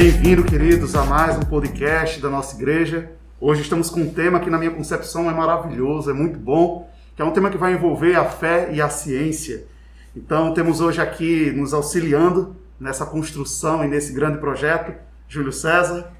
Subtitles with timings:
[0.00, 3.10] Bem-vindo, queridos, a mais um podcast da nossa igreja.
[3.40, 7.20] Hoje estamos com um tema que, na minha concepção, é maravilhoso, é muito bom, que
[7.20, 9.66] é um tema que vai envolver a fé e a ciência.
[10.14, 14.94] Então, temos hoje aqui nos auxiliando nessa construção e nesse grande projeto,
[15.28, 16.12] Júlio César,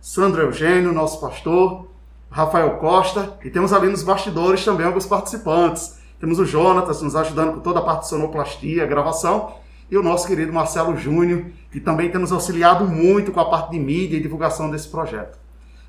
[0.00, 1.86] Sandro Eugênio, nosso pastor,
[2.28, 5.96] Rafael Costa, e temos ali nos bastidores também alguns participantes.
[6.18, 10.26] Temos o Jonatas nos ajudando com toda a parte de sonoplastia, gravação, e o nosso
[10.26, 14.22] querido Marcelo Júnior, que também tem nos auxiliado muito com a parte de mídia e
[14.22, 15.36] divulgação desse projeto.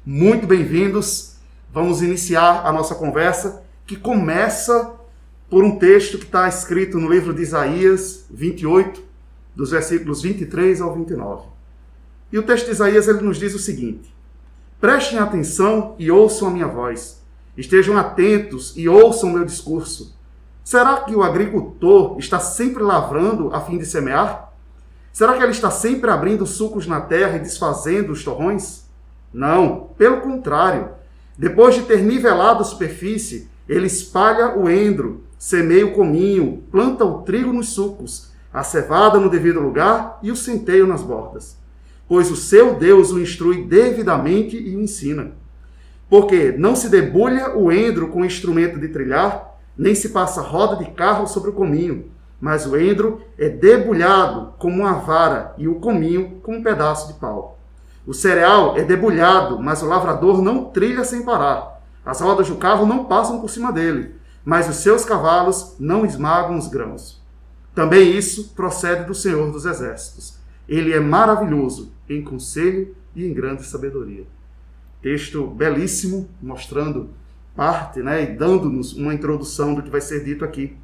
[0.04, 1.36] Muito bem-vindos.
[1.72, 4.96] Vamos iniciar a nossa conversa, que começa
[5.50, 9.04] por um texto que está escrito no livro de Isaías 28,
[9.56, 11.44] dos versículos 23 ao 29.
[12.32, 14.14] E o texto de Isaías ele nos diz o seguinte:
[14.80, 17.22] Prestem atenção e ouçam a minha voz.
[17.56, 20.18] Estejam atentos e ouçam o meu discurso.
[20.64, 24.54] Será que o agricultor está sempre lavrando a fim de semear?
[25.12, 28.86] Será que ele está sempre abrindo sucos na terra e desfazendo os torrões?
[29.34, 30.90] Não, pelo contrário.
[31.38, 37.24] Depois de ter nivelado a superfície, ele espalha o endro, semeia o cominho, planta o
[37.24, 41.58] trigo nos sucos, a cevada no devido lugar e o centeio nas bordas.
[42.08, 45.32] Pois o seu Deus o instrui devidamente e o ensina.
[46.10, 49.51] Porque não se debulha o endro com instrumento de trilhar,
[49.82, 54.84] nem se passa roda de carro sobre o cominho, mas o endro é debulhado como
[54.84, 57.58] uma vara e o cominho com um pedaço de pau.
[58.06, 61.82] O cereal é debulhado, mas o lavrador não trilha sem parar.
[62.06, 64.14] As rodas do carro não passam por cima dele,
[64.46, 67.20] mas os seus cavalos não esmagam os grãos.
[67.74, 70.38] Também isso procede do Senhor dos Exércitos.
[70.70, 74.28] Ele é maravilhoso em conselho e em grande sabedoria.
[75.02, 77.10] Texto belíssimo, mostrando
[77.56, 80.76] parte, né, e dando-nos uma introdução do que vai ser dito aqui.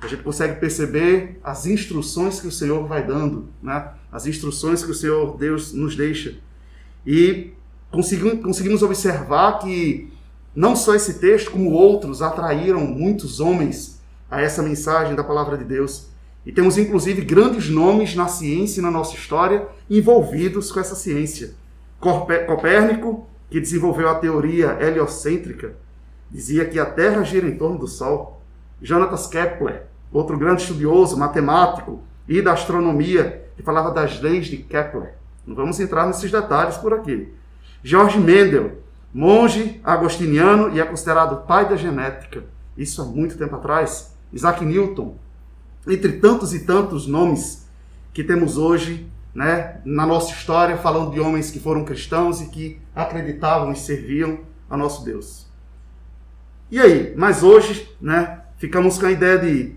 [0.00, 4.90] A gente consegue perceber as instruções que o Senhor vai dando, né, as instruções que
[4.90, 6.36] o Senhor Deus nos deixa.
[7.06, 7.52] E
[7.90, 10.12] conseguimos, observar que
[10.54, 14.00] não só esse texto, como outros, atraíram muitos homens
[14.30, 16.08] a essa mensagem da palavra de Deus.
[16.44, 21.54] E temos inclusive grandes nomes na ciência e na nossa história envolvidos com essa ciência.
[22.00, 25.76] Copérnico, que desenvolveu a teoria heliocêntrica,
[26.30, 28.40] dizia que a Terra gira em torno do Sol.
[28.80, 35.14] Jonatas Kepler, outro grande estudioso, matemático e da astronomia, que falava das leis de Kepler.
[35.46, 37.32] Não vamos entrar nesses detalhes por aqui.
[37.82, 42.44] George Mendel, monge agostiniano e é considerado pai da genética.
[42.76, 44.14] Isso há muito tempo atrás.
[44.32, 45.16] Isaac Newton,
[45.88, 47.66] entre tantos e tantos nomes
[48.12, 52.80] que temos hoje né, na nossa história, falando de homens que foram cristãos e que
[52.94, 55.47] acreditavam e serviam a nosso Deus.
[56.70, 57.14] E aí?
[57.16, 59.72] Mas hoje, né, ficamos com a ideia de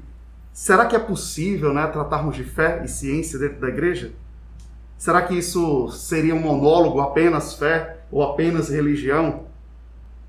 [0.51, 4.11] será que é possível, né, tratarmos de fé e ciência dentro da igreja?
[4.97, 9.45] Será que isso seria um monólogo apenas fé ou apenas religião?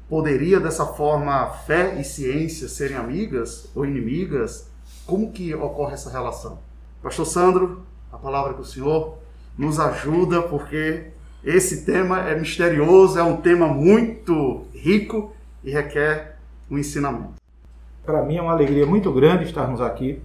[0.09, 4.71] Poderia dessa forma fé e ciência serem amigas ou inimigas?
[5.05, 6.61] Como que ocorre essa relação?
[7.03, 9.19] Pastor Sandro, a palavra do Senhor
[9.59, 11.09] nos ajuda porque
[11.43, 15.35] esse tema é misterioso, é um tema muito rico
[15.65, 16.32] e requer
[16.73, 17.35] o ensinamento.
[18.05, 20.21] Para mim é uma alegria muito grande estarmos aqui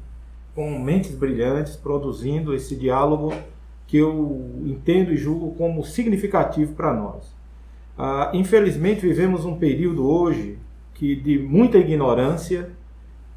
[0.56, 3.34] com mentes brilhantes produzindo esse diálogo
[3.85, 7.36] que eu entendo e julgo como significativo para nós.
[7.97, 10.57] Ah, infelizmente vivemos um período hoje
[10.94, 12.72] que de muita ignorância,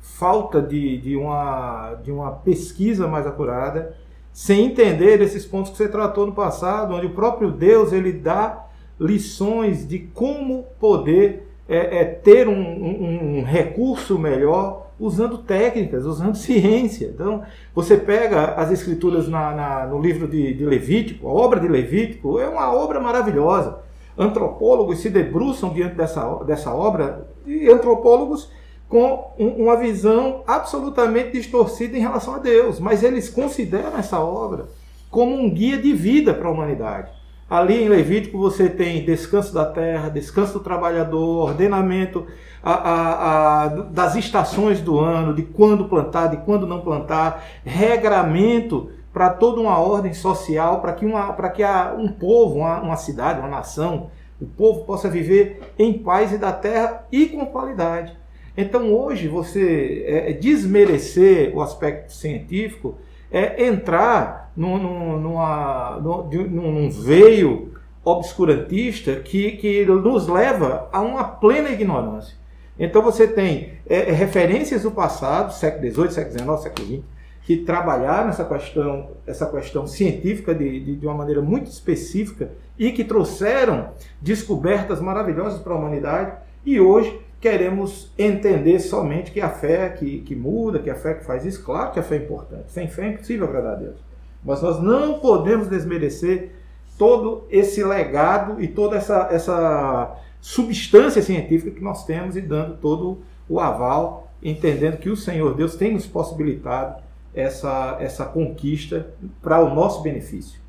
[0.00, 3.94] falta de, de, uma, de uma pesquisa mais acurada,
[4.32, 8.66] sem entender esses pontos que você tratou no passado, onde o próprio Deus ele dá
[8.98, 16.34] lições de como poder é, é ter um, um, um, recurso melhor usando técnicas, usando
[16.36, 17.06] ciência.
[17.06, 21.68] Então, você pega as escrituras na, na, no livro de, de Levítico, a obra de
[21.68, 23.78] Levítico é uma obra maravilhosa.
[24.18, 28.50] Antropólogos se debruçam diante dessa, dessa obra, e antropólogos
[28.88, 34.66] com uma visão absolutamente distorcida em relação a Deus, mas eles consideram essa obra
[35.08, 37.19] como um guia de vida para a humanidade.
[37.50, 42.24] Ali em Levítico você tem descanso da terra, descanso do trabalhador, ordenamento
[42.62, 48.90] a, a, a, das estações do ano, de quando plantar, de quando não plantar, regramento
[49.12, 53.40] para toda uma ordem social, para que, uma, que a, um povo, uma, uma cidade,
[53.40, 58.16] uma nação, o povo possa viver em paz e da terra e com qualidade.
[58.56, 62.98] Então hoje você é, desmerecer o aspecto científico
[63.30, 67.72] é entrar num, num, numa, num, veio
[68.04, 72.36] obscurantista que, que nos leva a uma plena ignorância.
[72.78, 77.04] Então você tem é, é referências do passado, século XVIII, século XIX, século XX,
[77.42, 82.92] que trabalharam essa questão, essa questão científica de, de, de uma maneira muito específica e
[82.92, 83.90] que trouxeram
[84.20, 86.32] descobertas maravilhosas para a humanidade.
[86.64, 91.24] E hoje queremos entender somente que a fé que, que muda, que a fé que
[91.24, 91.64] faz isso.
[91.64, 92.70] Claro que a fé é importante.
[92.70, 93.96] Sem fé é impossível agradar a Deus.
[94.44, 96.52] Mas nós não podemos desmerecer
[96.98, 103.22] todo esse legado e toda essa, essa substância científica que nós temos e dando todo
[103.48, 107.02] o aval, entendendo que o Senhor Deus tem nos possibilitado
[107.34, 110.60] essa, essa conquista para o nosso benefício.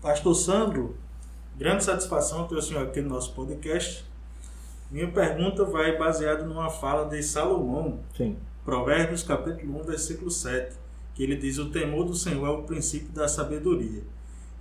[0.00, 0.96] Pastor Sandro,
[1.56, 4.07] grande satisfação ter o senhor aqui no nosso podcast.
[4.90, 8.36] Minha pergunta vai baseada numa fala de Salomão, Sim.
[8.64, 10.76] Provérbios capítulo 1, versículo 7,
[11.14, 14.02] que ele diz: "O temor do Senhor é o princípio da sabedoria".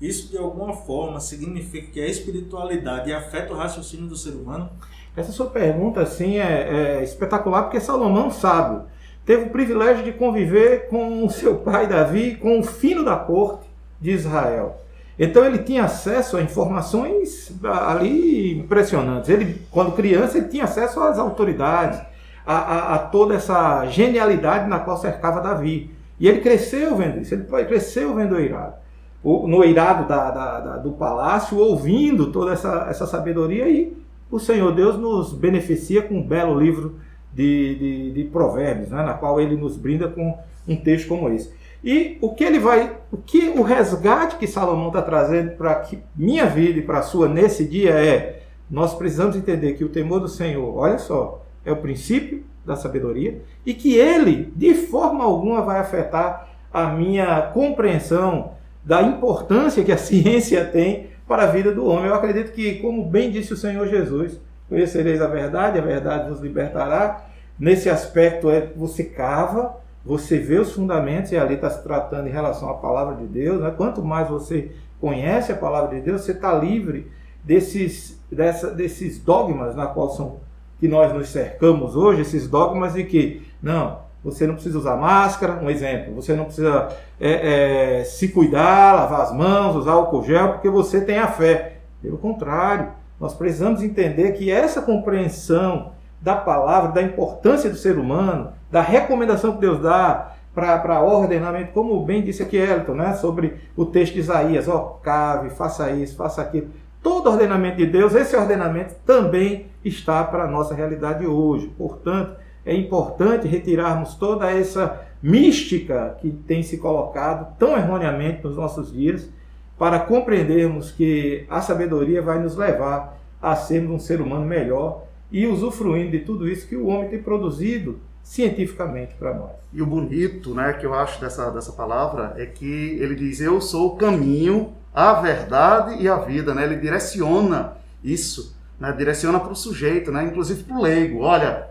[0.02, 4.70] Isso de alguma forma significa que a espiritualidade afeta o raciocínio do ser humano?
[5.16, 8.86] Essa sua pergunta assim é, é espetacular porque Salomão sabe
[9.26, 13.68] teve o privilégio de conviver com o seu pai Davi, com o fino da corte
[14.00, 14.82] de Israel.
[15.20, 19.30] Então ele tinha acesso a informações ali impressionantes.
[19.30, 22.00] Ele, quando criança, ele tinha acesso às autoridades,
[22.46, 25.92] a, a, a toda essa genialidade na qual cercava Davi.
[26.20, 28.76] E ele cresceu vendo isso, ele cresceu vendo o irado.
[29.24, 33.98] O, no irado da, da, da, do palácio, ouvindo toda essa, essa sabedoria, e
[34.32, 37.00] o Senhor Deus nos beneficia com um belo livro
[37.34, 40.38] de, de, de provérbios, né, na qual ele nos brinda com
[40.68, 41.52] um texto como esse.
[41.84, 46.46] E o que ele vai, o que o resgate que Salomão está trazendo para minha
[46.46, 50.28] vida e para a sua nesse dia é, nós precisamos entender que o temor do
[50.28, 55.80] Senhor, olha só, é o princípio da sabedoria e que ele, de forma alguma, vai
[55.80, 58.52] afetar a minha compreensão
[58.84, 62.08] da importância que a ciência tem para a vida do homem.
[62.08, 64.40] Eu acredito que, como bem disse o Senhor Jesus,
[64.70, 67.26] conhecereis a verdade, a verdade vos libertará.
[67.60, 69.78] Nesse aspecto, é você cava,
[70.08, 73.60] você vê os fundamentos, e ali está se tratando em relação à palavra de Deus.
[73.62, 73.74] Né?
[73.76, 74.72] Quanto mais você
[75.02, 77.12] conhece a palavra de Deus, você está livre
[77.44, 80.38] desses, dessa, desses dogmas na qual são
[80.80, 85.60] que nós nos cercamos hoje, esses dogmas de que, não, você não precisa usar máscara,
[85.62, 86.90] um exemplo, você não precisa
[87.20, 91.80] é, é, se cuidar, lavar as mãos, usar álcool gel, porque você tem a fé.
[92.02, 98.54] Pelo contrário, nós precisamos entender que essa compreensão da palavra, da importância do ser humano,
[98.72, 103.86] da recomendação que Deus dá para ordenamento, como bem disse aqui Elton, né, sobre o
[103.86, 106.70] texto de Isaías, ó, cave, faça isso, faça aquilo.
[107.04, 111.72] Todo ordenamento de Deus, esse ordenamento também está para a nossa realidade hoje.
[111.78, 112.36] Portanto,
[112.66, 119.30] é importante retirarmos toda essa mística que tem se colocado tão erroneamente nos nossos dias
[119.78, 125.46] para compreendermos que a sabedoria vai nos levar a sermos um ser humano melhor e
[125.46, 129.52] usufruindo de tudo isso que o homem tem produzido cientificamente para nós.
[129.72, 133.62] E o bonito, né, que eu acho dessa, dessa palavra é que ele diz: Eu
[133.62, 136.54] sou o caminho, a verdade e a vida.
[136.54, 136.66] Né?
[136.66, 138.92] Ele direciona isso, né?
[138.92, 140.26] direciona para o sujeito, né?
[140.26, 141.22] inclusive para o leigo.
[141.22, 141.70] Olha,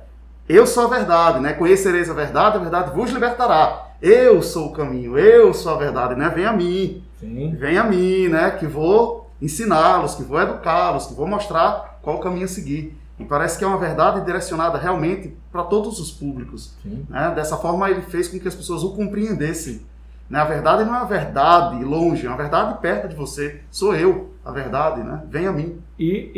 [0.48, 1.52] eu sou a verdade, né?
[1.52, 3.90] conhecereis a verdade, a verdade vos libertará.
[4.00, 6.30] Eu sou o caminho, eu sou a verdade, né?
[6.34, 7.02] Vem a mim.
[7.18, 7.54] Sim.
[7.58, 8.50] Vem a mim, né?
[8.50, 12.94] Que vou ensiná-los, que vou educá-los, que vou mostrar qual o caminho a seguir.
[13.18, 16.76] E parece que é uma verdade direcionada realmente para todos os públicos.
[17.08, 17.32] Né?
[17.34, 19.86] Dessa forma, ele fez com que as pessoas o compreendessem.
[20.28, 20.38] Né?
[20.38, 23.62] A verdade não é uma verdade longe, é uma verdade perto de você.
[23.70, 25.22] Sou eu, a verdade, né?
[25.28, 25.80] Vem a mim.
[25.98, 26.30] E,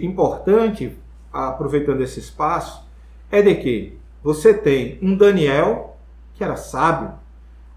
[0.00, 0.96] e importante,
[1.32, 2.88] aproveitando esse espaço,
[3.30, 5.94] é de que você tem um Daniel
[6.34, 7.12] que era sábio,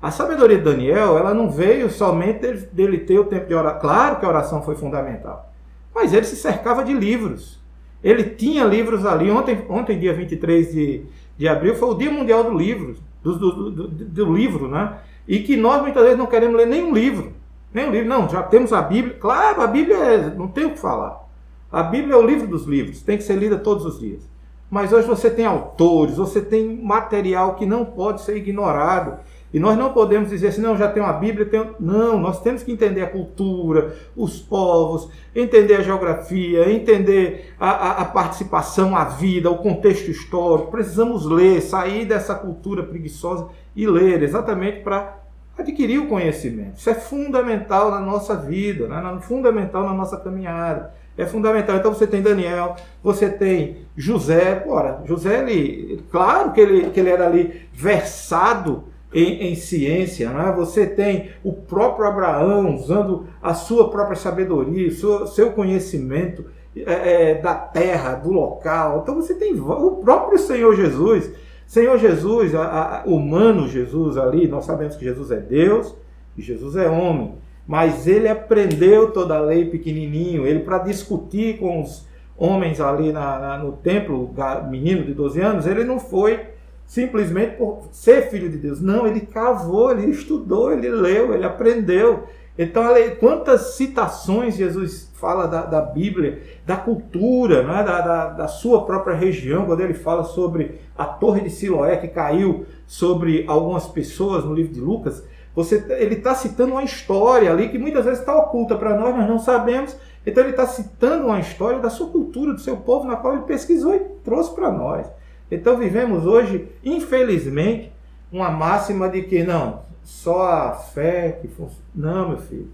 [0.02, 3.80] a sabedoria de Daniel, ela não veio somente dele, dele ter o tempo de orar.
[3.80, 5.52] Claro que a oração foi fundamental,
[5.94, 7.57] mas ele se cercava de livros.
[8.04, 9.30] Ele tinha livros ali.
[9.30, 11.02] Ontem, ontem dia 23 de,
[11.38, 14.98] de abril, foi o Dia Mundial do Livro, do, do, do, do livro, né?
[15.28, 17.34] E que nós muitas vezes não queremos ler nenhum livro.
[17.74, 19.16] Nenhum livro, não, já temos a Bíblia.
[19.20, 21.28] Claro, a Bíblia é, não tem o que falar.
[21.72, 24.28] A Bíblia é o livro dos livros, tem que ser lida todos os dias.
[24.70, 29.20] Mas hoje você tem autores, você tem material que não pode ser ignorado.
[29.54, 31.50] E nós não podemos dizer assim, não, já tem uma Bíblia,
[31.80, 37.92] não, nós temos que entender a cultura, os povos, entender a geografia, entender a, a,
[38.02, 40.72] a participação, a vida, o contexto histórico.
[40.72, 45.18] Precisamos ler, sair dessa cultura preguiçosa e ler, exatamente para
[45.58, 46.78] adquirir o conhecimento.
[46.78, 49.20] Isso é fundamental na nossa vida, né?
[49.22, 50.94] fundamental na nossa caminhada.
[51.18, 51.78] É fundamental.
[51.78, 54.64] Então você tem Daniel, você tem José.
[54.68, 58.84] Ora, José, ele, claro que ele, que ele era ali versado
[59.14, 60.54] em, em ciência, né?
[60.56, 66.46] você tem o próprio Abraão usando a sua própria sabedoria, seu, seu conhecimento
[66.76, 69.02] é, é, da terra, do local.
[69.02, 71.32] Então você tem o próprio Senhor Jesus
[71.68, 75.94] Senhor Jesus, a, a, humano Jesus ali, nós sabemos que Jesus é Deus
[76.38, 77.36] e Jesus é homem,
[77.68, 83.38] mas ele aprendeu toda a lei pequenininho, ele para discutir com os homens ali na,
[83.38, 84.34] na, no templo,
[84.70, 86.40] menino de 12 anos, ele não foi
[86.88, 88.82] simplesmente por ser filho de Deus.
[88.82, 92.24] Não, ele cavou, ele estudou, ele leu, ele aprendeu.
[92.58, 92.84] Então,
[93.20, 97.84] quantas citações Jesus fala da, da Bíblia, da cultura, né?
[97.84, 102.08] da, da, da, sua própria região, quando ele fala sobre a torre de Siloé que
[102.08, 107.70] caiu sobre algumas pessoas no livro de Lucas, você, ele está citando uma história ali
[107.70, 109.96] que muitas vezes está oculta para nós, nós não sabemos.
[110.26, 113.44] Então ele está citando uma história da sua cultura, do seu povo, na qual ele
[113.44, 115.08] pesquisou e trouxe para nós.
[115.50, 117.92] Então vivemos hoje, infelizmente,
[118.32, 121.86] uma máxima de que não, só a fé que funciona.
[121.96, 122.70] Não, meu filho.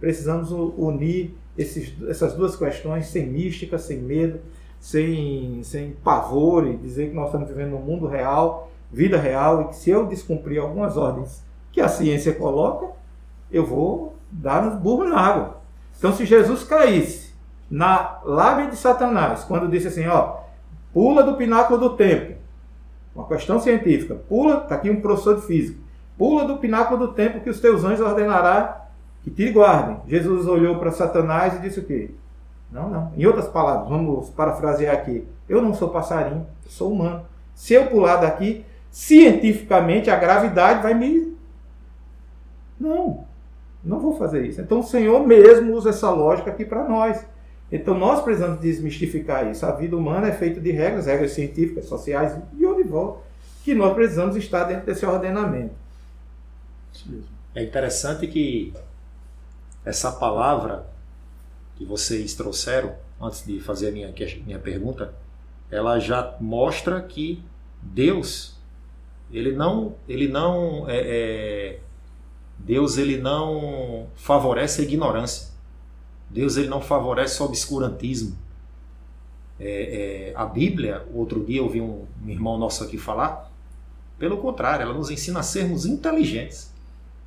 [0.00, 4.40] Precisamos unir esses, essas duas questões sem mística, sem medo,
[4.78, 9.64] sem, sem pavor e dizer que nós estamos vivendo no mundo real, vida real, e
[9.68, 11.42] que se eu descumprir algumas ordens
[11.72, 12.88] que a ciência coloca,
[13.50, 15.56] eu vou dar nos burros na água.
[15.98, 17.34] Então, se Jesus caísse
[17.70, 20.45] na lábia de Satanás, quando disse assim, ó,
[20.96, 22.36] pula do pináculo do templo,
[23.14, 25.78] uma questão científica, pula, está aqui um professor de física,
[26.16, 28.86] pula do pináculo do templo que os teus anjos ordenará
[29.22, 29.98] que te guardem.
[30.06, 32.12] Jesus olhou para Satanás e disse o quê?
[32.72, 33.12] Não, não.
[33.14, 35.28] Em outras palavras, vamos parafrasear aqui.
[35.46, 37.26] Eu não sou passarinho, sou humano.
[37.54, 41.36] Se eu pular daqui, cientificamente a gravidade vai me.
[42.80, 43.26] Não,
[43.84, 44.62] não vou fazer isso.
[44.62, 47.22] Então o Senhor mesmo usa essa lógica aqui para nós.
[47.70, 49.66] Então nós precisamos desmistificar isso.
[49.66, 53.20] A vida humana é feita de regras, regras científicas, sociais e volta,
[53.64, 55.74] que nós precisamos estar dentro desse ordenamento.
[57.54, 58.72] É interessante que
[59.84, 60.86] essa palavra
[61.76, 65.14] que vocês trouxeram, antes de fazer a minha, minha pergunta,
[65.70, 67.42] ela já mostra que
[67.82, 68.56] Deus,
[69.32, 71.80] ele não, ele não é, é,
[72.58, 75.55] Deus ele não favorece a ignorância.
[76.28, 78.36] Deus ele não favorece o obscurantismo.
[79.58, 83.50] É, é, a Bíblia, outro dia eu vi um, um irmão nosso aqui falar,
[84.18, 86.72] pelo contrário, ela nos ensina a sermos inteligentes.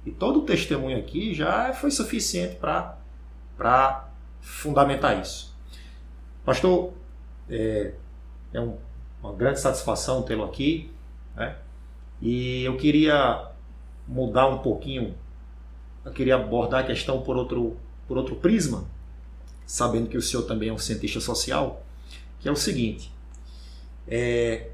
[0.06, 4.10] E todo o testemunho aqui já foi suficiente para
[4.42, 5.56] fundamentar isso.
[6.46, 6.94] Pastor,
[7.50, 7.94] é,
[8.54, 8.78] é um,
[9.22, 10.92] uma grande satisfação tê-lo aqui.
[11.36, 11.56] Né?
[12.22, 13.50] E eu queria
[14.08, 15.14] mudar um pouquinho,
[16.04, 17.78] eu queria abordar a questão por outro,
[18.10, 18.86] por outro prisma,
[19.68, 21.86] sabendo que o senhor também é um cientista social,
[22.40, 23.14] que é o seguinte.
[24.08, 24.72] É,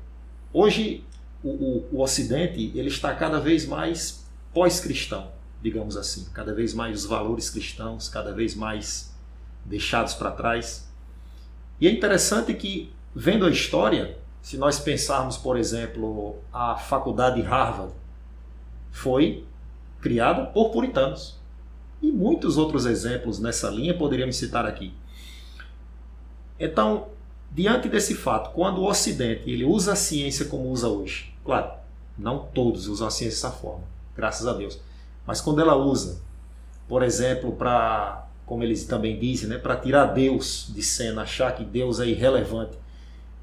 [0.53, 1.03] hoje
[1.43, 6.27] o, o, o Ocidente ele está cada vez mais pós-cristão, digamos assim.
[6.33, 9.13] Cada vez mais os valores cristãos, cada vez mais
[9.65, 10.87] deixados para trás.
[11.81, 17.45] E é interessante que, vendo a história, se nós pensarmos, por exemplo, a faculdade de
[17.45, 17.91] Harvard
[18.91, 19.43] foi
[19.99, 21.37] criada por puritanos.
[22.01, 24.93] E muitos outros exemplos nessa linha poderíamos citar aqui.
[26.59, 27.07] Então,
[27.51, 31.71] diante desse fato, quando o Ocidente ele usa a ciência como usa hoje, claro,
[32.17, 33.83] não todos usam a ciência dessa forma,
[34.15, 34.79] graças a Deus.
[35.25, 36.21] Mas quando ela usa,
[36.87, 41.63] por exemplo, para, como eles também dizem, né, para tirar Deus de cena, achar que
[41.63, 42.77] Deus é irrelevante,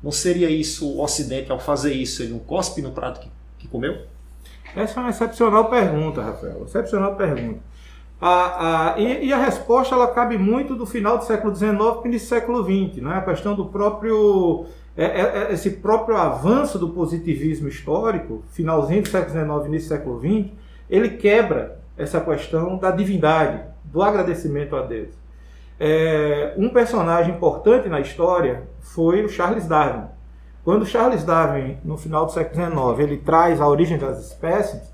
[0.02, 3.68] não seria isso o Ocidente, ao fazer isso, ele não cospe no prato que, que
[3.68, 4.06] comeu?
[4.74, 6.64] Essa é uma excepcional pergunta, Rafael.
[6.64, 7.60] Excepcional pergunta.
[8.96, 12.62] E, e, a resposta ela cabe muito do final do século XIX para o século
[12.62, 13.02] XX.
[13.02, 13.14] Né?
[13.16, 19.08] A questão do próprio é, é, é, esse próprio avanço do positivismo histórico, finalzinho do
[19.08, 20.52] século XIX, início do século XX,
[20.90, 25.10] ele quebra essa questão da divindade, do agradecimento a Deus.
[25.80, 30.06] É, um personagem importante na história foi o Charles Darwin.
[30.62, 34.92] Quando Charles Darwin, no final do século XIX, ele traz a origem das espécies,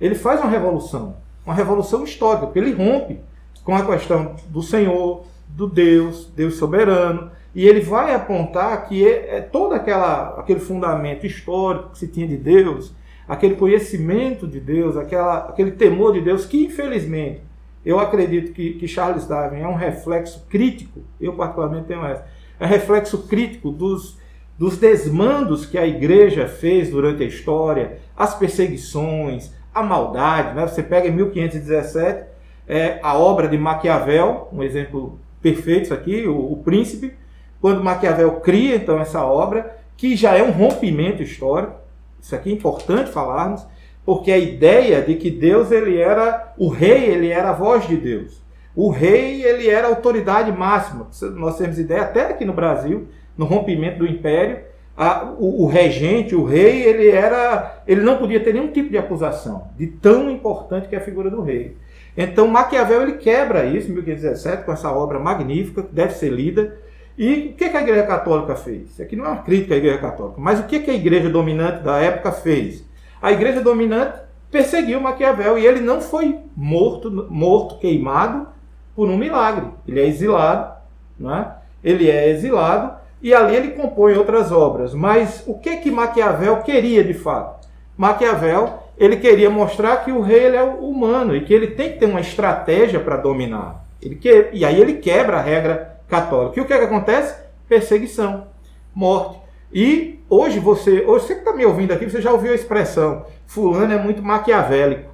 [0.00, 1.16] ele faz uma revolução,
[1.48, 3.20] uma revolução histórica, porque ele rompe
[3.64, 9.38] com a questão do Senhor, do Deus, Deus soberano, e ele vai apontar que é,
[9.38, 12.92] é todo aquela, aquele fundamento histórico que se tinha de Deus,
[13.26, 17.40] aquele conhecimento de Deus, aquela, aquele temor de Deus, que infelizmente
[17.82, 22.26] eu acredito que, que Charles Darwin é um reflexo crítico, eu particularmente tenho essa,
[22.60, 24.18] é reflexo crítico dos,
[24.58, 30.54] dos desmandos que a igreja fez durante a história, as perseguições, a maldade.
[30.54, 30.66] Né?
[30.66, 32.26] Você pega em 1517
[32.66, 37.14] é, a obra de Maquiavel, um exemplo perfeito isso aqui, o, o Príncipe,
[37.60, 41.74] quando Maquiavel cria então essa obra, que já é um rompimento histórico.
[42.20, 43.66] Isso aqui é importante falarmos,
[44.04, 47.96] porque a ideia de que Deus ele era o rei, ele era a voz de
[47.96, 48.42] Deus.
[48.74, 51.08] O rei ele era a autoridade máxima.
[51.34, 54.60] Nós temos ideia até aqui no Brasil, no rompimento do império,
[54.98, 58.98] a, o, o, regente, o rei, ele era, ele não podia ter nenhum tipo de
[58.98, 61.76] acusação, de tão importante que é a figura do rei.
[62.16, 66.76] Então Maquiavel ele quebra isso em 1517 com essa obra magnífica que deve ser lida.
[67.16, 68.90] E o que, que a Igreja Católica fez?
[68.90, 71.30] Isso aqui não é uma crítica à Igreja Católica, mas o que, que a Igreja
[71.30, 72.84] dominante da época fez?
[73.22, 74.18] A Igreja dominante
[74.50, 78.48] perseguiu Maquiavel e ele não foi morto, morto, queimado
[78.96, 79.66] por um milagre.
[79.86, 80.74] Ele é exilado,
[81.16, 81.52] né?
[81.84, 84.94] ele é exilado e ali ele compõe outras obras.
[84.94, 87.66] Mas o que que Maquiavel queria de fato?
[87.96, 91.98] Maquiavel ele queria mostrar que o rei ele é humano e que ele tem que
[91.98, 93.84] ter uma estratégia para dominar.
[94.02, 96.58] Ele que, e aí ele quebra a regra católica.
[96.58, 97.34] E o que, é que acontece?
[97.68, 98.48] Perseguição,
[98.94, 99.38] morte.
[99.72, 103.24] E hoje você, hoje você que está me ouvindo aqui, você já ouviu a expressão
[103.48, 105.10] fulano é muito maquiavélico.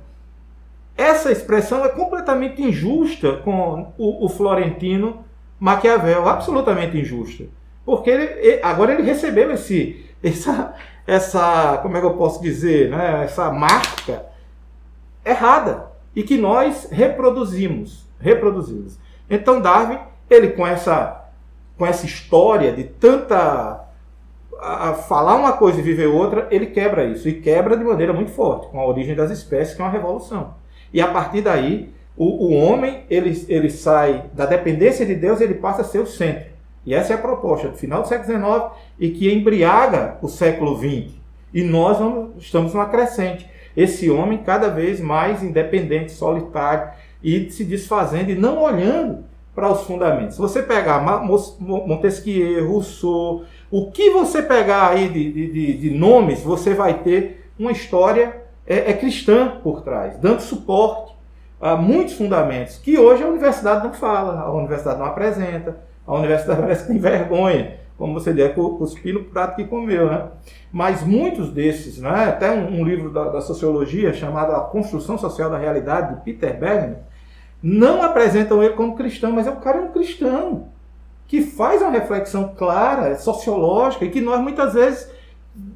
[0.96, 5.24] Essa expressão é completamente injusta com o, o Florentino
[5.58, 7.44] Maquiavel, absolutamente injusta.
[7.84, 10.74] Porque ele, agora ele recebeu esse, essa,
[11.06, 14.26] essa, como é que eu posso dizer, né, essa marca
[15.24, 18.98] errada e que nós reproduzimos, reproduzimos.
[19.28, 19.98] Então Darwin,
[20.30, 21.22] ele com essa
[21.76, 23.84] com essa história de tanta
[24.60, 28.30] a, falar uma coisa e viver outra, ele quebra isso e quebra de maneira muito
[28.30, 30.54] forte com a origem das espécies, que é uma revolução.
[30.92, 35.54] E a partir daí, o, o homem ele, ele sai da dependência de Deus, ele
[35.54, 36.53] passa a ser o centro.
[36.86, 38.64] E essa é a proposta do final do século XIX
[38.98, 41.14] e que embriaga o século XX.
[41.52, 43.48] E nós vamos, estamos numa crescente.
[43.76, 46.90] Esse homem cada vez mais independente, solitário
[47.22, 49.24] e se desfazendo e não olhando
[49.54, 50.34] para os fundamentos.
[50.34, 51.00] Se você pegar
[51.60, 57.72] Montesquieu, Rousseau, o que você pegar aí de, de, de nomes, você vai ter uma
[57.72, 61.14] história é, é cristã por trás, dando suporte
[61.60, 65.76] a muitos fundamentos que hoje a universidade não fala, a universidade não apresenta
[66.06, 70.06] a universidade parece que tem vergonha, como você diz, é cuspir no prato que comeu,
[70.06, 70.26] né?
[70.72, 72.24] Mas muitos desses, né?
[72.24, 76.58] até um, um livro da, da, sociologia chamado A Construção Social da Realidade, de Peter
[76.58, 76.98] Bergman,
[77.62, 80.68] não apresentam ele como cristão, mas é o cara é um cristão
[81.26, 85.08] que faz uma reflexão clara, sociológica, e que nós muitas vezes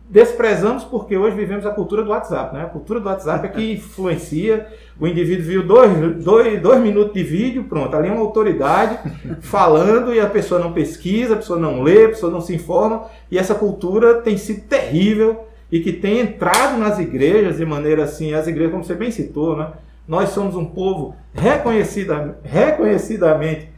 [0.09, 2.55] desprezamos porque hoje vivemos a cultura do WhatsApp.
[2.55, 2.63] Né?
[2.63, 4.67] A cultura do WhatsApp é que influencia.
[4.99, 8.99] O indivíduo viu dois, dois, dois minutos de vídeo, pronto, ali é uma autoridade
[9.43, 13.05] falando e a pessoa não pesquisa, a pessoa não lê, a pessoa não se informa.
[13.31, 18.33] E essa cultura tem sido terrível e que tem entrado nas igrejas de maneira assim,
[18.33, 19.69] as igrejas, como você bem citou, né?
[20.07, 23.69] nós somos um povo reconhecida, reconhecidamente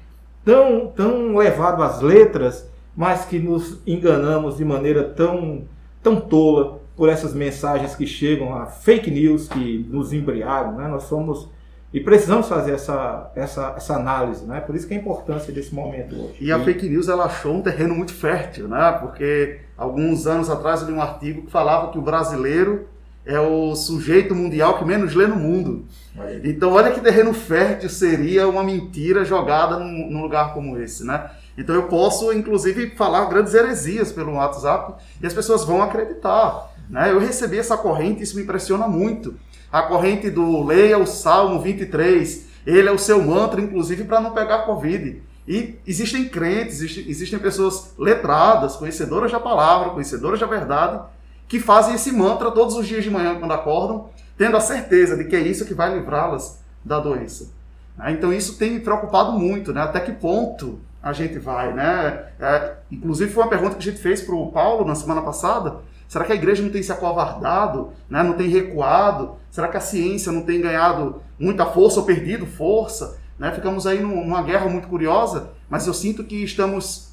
[0.45, 5.65] tão, tão levado às letras, mas que nos enganamos de maneira tão
[6.03, 10.89] tão tola por essas mensagens que chegam, a fake news que nos embriagam, né?
[10.89, 11.49] Nós somos
[11.93, 14.61] e precisamos fazer essa, essa, essa análise, né?
[14.61, 16.37] Por isso que é a importância desse momento hoje.
[16.41, 18.93] E a fake news ela achou um terreno muito fértil, né?
[19.01, 22.87] Porque alguns anos atrás eu li um artigo que falava que o brasileiro
[23.25, 25.85] é o sujeito mundial que menos lê no mundo.
[26.43, 31.31] Então olha que terreno fértil seria uma mentira jogada num, num lugar como esse, né?
[31.57, 36.73] Então eu posso, inclusive, falar grandes heresias pelo WhatsApp e as pessoas vão acreditar.
[36.89, 37.13] Né?
[37.13, 39.35] Eu recebi essa corrente, isso me impressiona muito.
[39.71, 44.33] A corrente do leia o Salmo 23, ele é o seu mantra, inclusive, para não
[44.33, 45.23] pegar Covid.
[45.47, 51.03] E existem crentes, existem pessoas letradas, conhecedoras da palavra, conhecedoras da verdade,
[51.51, 54.09] que fazem esse mantra todos os dias de manhã quando acordam,
[54.39, 57.51] tendo a certeza de que é isso que vai livrá-las da doença.
[58.07, 59.83] Então isso tem me preocupado muito, né?
[59.83, 62.27] até que ponto a gente vai, né?
[62.39, 65.79] É, inclusive foi uma pergunta que a gente fez para o Paulo na semana passada.
[66.07, 68.23] Será que a igreja não tem se acovardado, né?
[68.23, 69.35] não tem recuado?
[69.51, 73.19] Será que a ciência não tem ganhado muita força ou perdido força?
[73.37, 73.51] Né?
[73.51, 77.11] Ficamos aí numa guerra muito curiosa, mas eu sinto que estamos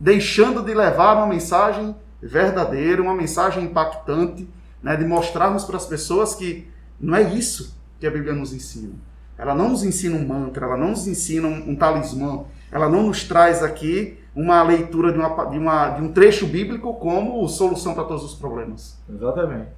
[0.00, 4.48] deixando de levar uma mensagem verdadeira, uma mensagem impactante,
[4.82, 4.96] né?
[4.96, 6.68] de mostrarmos para as pessoas que
[7.00, 8.94] não é isso que a Bíblia nos ensina.
[9.38, 13.02] Ela não nos ensina um mantra, ela não nos ensina um, um talismã, ela não
[13.04, 17.94] nos traz aqui uma leitura de, uma, de, uma, de um trecho bíblico como solução
[17.94, 18.98] para todos os problemas.
[19.08, 19.68] Exatamente.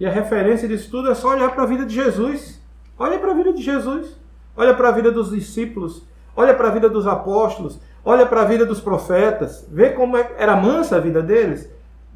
[0.00, 2.60] E a referência disso tudo é só olhar para a vida de Jesus.
[2.98, 4.16] Olha para a vida de Jesus.
[4.56, 6.04] Olha para a vida dos discípulos.
[6.36, 7.80] Olha para a vida dos apóstolos.
[8.04, 9.66] Olha para a vida dos profetas.
[9.70, 11.68] Vê como é, era mansa a vida deles.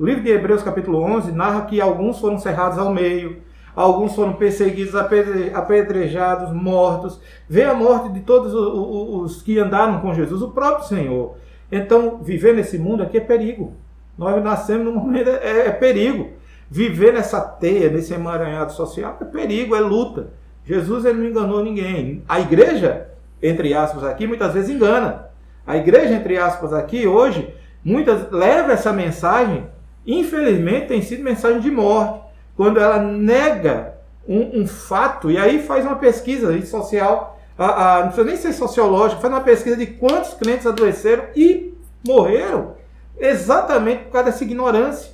[0.03, 3.37] O livro de Hebreus, capítulo 11, narra que alguns foram cerrados ao meio,
[3.73, 7.21] alguns foram perseguidos, apedrejados, mortos.
[7.49, 11.37] Vê a morte de todos os que andaram com Jesus, o próprio Senhor.
[11.71, 13.75] Então, viver nesse mundo aqui é perigo.
[14.19, 16.31] Nós nascemos num momento, é, é perigo.
[16.69, 20.31] Viver nessa teia, nesse emaranhado social, é perigo, é luta.
[20.65, 22.25] Jesus ele não enganou ninguém.
[22.29, 23.07] A igreja,
[23.41, 25.29] entre aspas, aqui, muitas vezes engana.
[25.65, 29.71] A igreja, entre aspas, aqui, hoje, muitas leva essa mensagem
[30.07, 32.21] infelizmente, tem sido mensagem de morte.
[32.57, 33.95] Quando ela nega
[34.29, 38.53] um, um fato, e aí faz uma pesquisa social, a, a, não precisa nem ser
[38.53, 41.75] sociológica, faz uma pesquisa de quantos crentes adoeceram e
[42.07, 42.75] morreram
[43.19, 45.12] exatamente por causa dessa ignorância.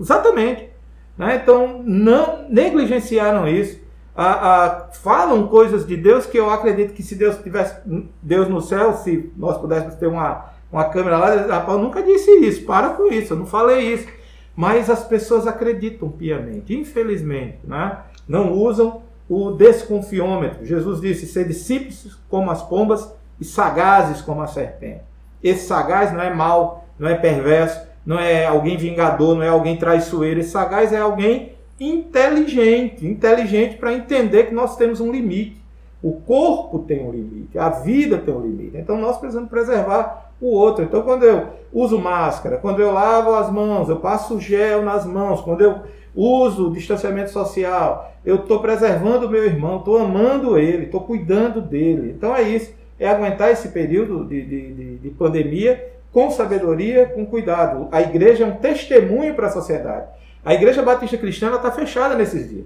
[0.00, 0.70] Exatamente.
[1.16, 1.40] Né?
[1.42, 3.84] Então, não negligenciaram isso.
[4.14, 7.76] A, a, falam coisas de Deus que eu acredito que se Deus tivesse
[8.22, 12.66] Deus no céu, se nós pudéssemos ter uma, uma câmera lá, eu nunca disse isso,
[12.66, 14.06] para com isso, eu não falei isso.
[14.54, 18.00] Mas as pessoas acreditam piamente, infelizmente, né?
[18.28, 20.66] não usam o desconfiômetro.
[20.66, 23.10] Jesus disse: ser simples como as pombas
[23.40, 25.00] e sagazes como a serpente.
[25.42, 29.78] Esse sagaz não é mal, não é perverso, não é alguém vingador, não é alguém
[29.78, 30.40] traiçoeiro.
[30.40, 35.56] Esse sagaz é alguém inteligente, inteligente para entender que nós temos um limite.
[36.02, 38.76] O corpo tem um limite, a vida tem um limite.
[38.76, 40.84] Então nós precisamos preservar o outro.
[40.84, 45.40] Então quando eu uso máscara, quando eu lavo as mãos, eu passo gel nas mãos,
[45.40, 45.80] quando eu
[46.14, 52.14] uso distanciamento social, eu estou preservando o meu irmão, estou amando ele, estou cuidando dele.
[52.16, 57.26] Então é isso, é aguentar esse período de, de, de, de pandemia com sabedoria, com
[57.26, 57.88] cuidado.
[57.92, 60.06] A igreja é um testemunho para a sociedade.
[60.42, 62.64] A igreja batista cristã está fechada nesses dias.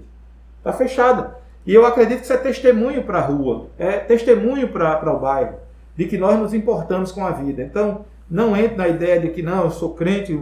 [0.59, 1.35] Está fechada.
[1.65, 5.55] E eu acredito que isso é testemunho para a rua, é testemunho para o bairro,
[5.95, 7.61] de que nós nos importamos com a vida.
[7.61, 10.33] Então, não entre na ideia de que não, eu sou crente,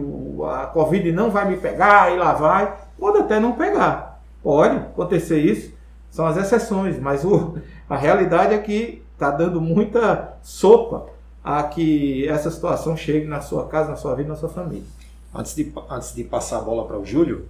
[0.48, 2.76] a Covid não vai me pegar e lá vai.
[2.98, 4.22] Pode até não pegar.
[4.42, 5.72] Pode acontecer isso.
[6.10, 7.58] São as exceções, mas o,
[7.88, 11.06] a realidade é que está dando muita sopa
[11.42, 14.86] a que essa situação chegue na sua casa, na sua vida, na sua família.
[15.34, 17.48] Antes de, antes de passar a bola para o Júlio,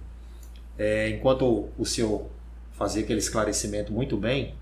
[0.77, 2.25] é, enquanto o senhor
[2.71, 4.55] fazia aquele esclarecimento muito bem,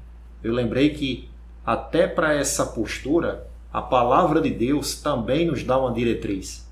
[0.43, 1.28] eu lembrei que
[1.65, 6.67] até para essa postura, a palavra de Deus também nos dá uma diretriz.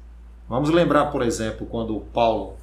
[0.50, 2.56] Vamos lembrar, por exemplo, quando Paulo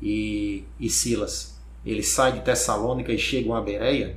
[0.00, 1.52] e, e Silas
[1.84, 4.16] eles saem de Tessalônica e chegam a Bereia,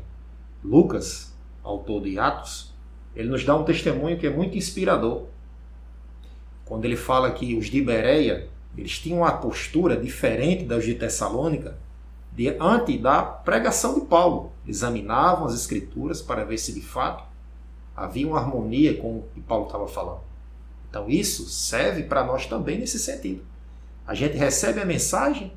[0.63, 2.71] Lucas, autor de Atos,
[3.15, 5.23] ele nos dá um testemunho que é muito inspirador.
[6.63, 11.77] Quando ele fala que os de Bereia, eles tinham uma postura diferente das de Tessalônica
[12.35, 14.51] diante da pregação de Paulo.
[14.67, 17.23] Examinavam as escrituras para ver se de fato
[17.95, 20.19] havia uma harmonia com o que Paulo estava falando.
[20.89, 23.43] Então isso serve para nós também nesse sentido.
[24.07, 25.51] A gente recebe a mensagem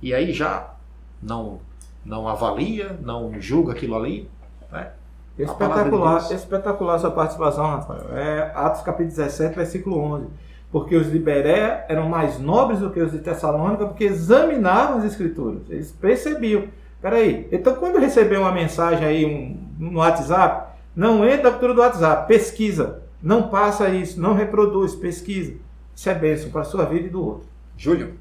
[0.00, 0.74] e aí já
[1.22, 1.60] não
[2.04, 4.30] não avalia, não julga aquilo ali,
[4.72, 4.92] né?
[5.38, 8.16] Espetacular, de espetacular essa participação, Rafael.
[8.16, 10.26] É Atos capítulo 17, versículo 11.
[10.72, 15.04] Porque os de Beré eram mais nobres do que os de Tessalônica, porque examinavam as
[15.04, 15.62] escrituras.
[15.68, 16.64] Eles percebiam.
[17.00, 21.80] Peraí, então quando receber uma mensagem aí um, no WhatsApp, não entra na cultura do
[21.80, 23.04] WhatsApp, pesquisa.
[23.22, 25.54] Não passa isso, não reproduz, pesquisa.
[25.94, 27.48] Isso é bênção para a sua vida e do outro.
[27.76, 28.18] Júlio.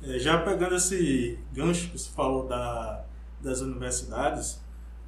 [0.00, 3.02] É, já pegando esse gancho que você falou da,
[3.40, 4.60] das universidades,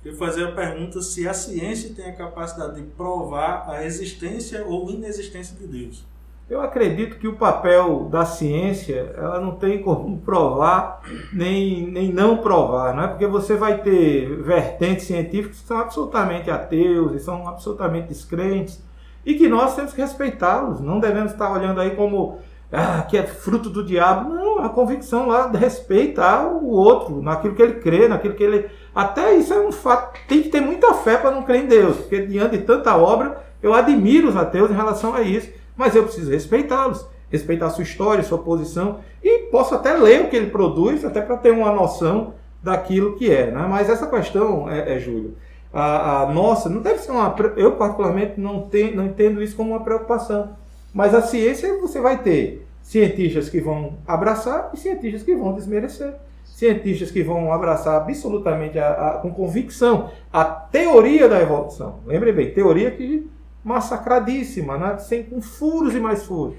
[0.04, 4.90] eu fazer a pergunta se a ciência tem a capacidade de provar a existência ou
[4.90, 6.04] inexistência de Deus.
[6.48, 11.00] Eu acredito que o papel da ciência, ela não tem como provar
[11.32, 13.08] nem, nem não provar, não é?
[13.08, 18.80] Porque você vai ter vertentes científicas que são absolutamente ateus e são absolutamente descrentes
[19.24, 20.80] e que nós temos que respeitá-los.
[20.80, 22.38] Não devemos estar olhando aí como
[22.72, 24.32] ah, que é fruto do diabo.
[24.32, 29.34] Não, a convicção lá respeitar o outro, naquilo que ele crê, naquilo que ele até
[29.34, 30.16] isso é um fato.
[30.28, 33.44] Tem que ter muita fé para não crer em Deus, porque diante de tanta obra,
[33.60, 38.22] eu admiro os ateus em relação a isso, mas eu preciso respeitá-los, respeitar sua história,
[38.22, 42.34] sua posição, e posso até ler o que ele produz, até para ter uma noção
[42.62, 43.50] daquilo que é.
[43.50, 43.66] Né?
[43.68, 45.34] Mas essa questão, é, é Júlio,
[45.72, 47.34] a, a, nossa, não deve ser uma.
[47.56, 50.56] Eu, particularmente, não, tem, não entendo isso como uma preocupação.
[50.94, 56.14] Mas a ciência você vai ter cientistas que vão abraçar e cientistas que vão desmerecer
[56.56, 62.00] cientistas que vão abraçar absolutamente, a, a, com convicção, a teoria da evolução.
[62.06, 63.28] Lembre bem, teoria que
[63.66, 64.96] massacradíssima, né?
[64.98, 66.54] sem, com furos e mais furos.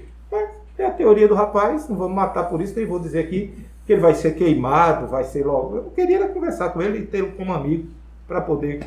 [0.76, 3.52] É a teoria do rapaz, não vamos matar por isso, nem vou dizer aqui
[3.86, 5.76] que ele vai ser queimado, vai ser logo.
[5.76, 7.88] Eu queria conversar com ele e tê-lo como amigo
[8.26, 8.80] para poder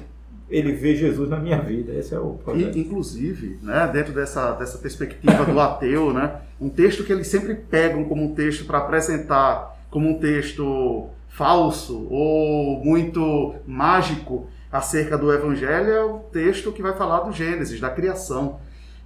[0.47, 1.93] ele ver Jesus na minha vida.
[1.93, 2.71] Esse é o problema.
[2.77, 8.03] Inclusive, né, dentro dessa, dessa perspectiva do ateu, né, um texto que eles sempre pegam
[8.03, 15.91] como um texto para apresentar como um texto falso ou muito mágico acerca do Evangelho
[15.91, 18.59] é o texto que vai falar do Gênesis, da criação.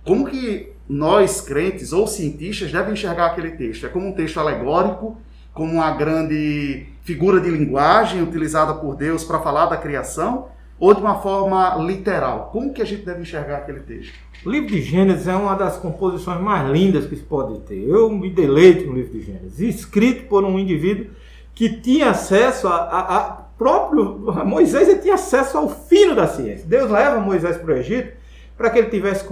[0.04, 3.86] Como que nós, crentes ou cientistas, devem enxergar aquele texto?
[3.86, 5.18] É como um texto alegórico,
[5.54, 10.50] como uma grande figura de linguagem utilizada por Deus para falar da criação?
[10.80, 12.50] ou de uma forma literal?
[12.52, 14.14] Como que a gente deve enxergar aquele texto?
[14.46, 17.82] O livro de Gênesis é uma das composições mais lindas que se pode ter.
[17.88, 21.08] Eu me deleito no livro de Gênesis, escrito por um indivíduo
[21.54, 26.66] que tinha acesso a, a, a próprio Moisés, tinha acesso ao fino da ciência.
[26.68, 28.26] Deus leva Moisés para o Egito
[28.58, 29.26] para que ele tivesse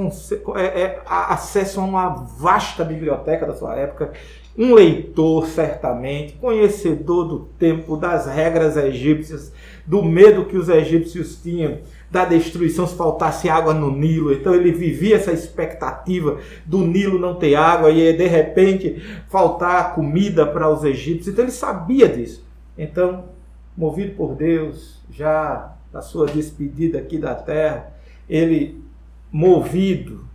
[0.55, 4.11] é, é, acesso a uma vasta biblioteca da sua época,
[4.57, 9.51] um leitor certamente, conhecedor do tempo, das regras egípcias,
[9.85, 11.79] do medo que os egípcios tinham
[12.11, 14.31] da destruição se faltasse água no Nilo.
[14.31, 20.45] Então ele vivia essa expectativa do Nilo não ter água e de repente faltar comida
[20.45, 21.29] para os egípcios.
[21.29, 22.45] Então ele sabia disso.
[22.77, 23.25] Então,
[23.75, 27.91] movido por Deus, já da sua despedida aqui da terra,
[28.29, 28.81] ele
[29.31, 30.25] movido,